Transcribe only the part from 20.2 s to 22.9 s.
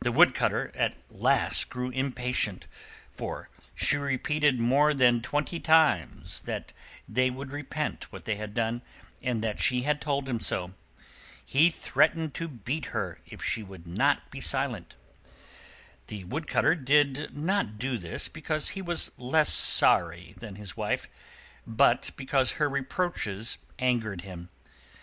than his Wife, but because her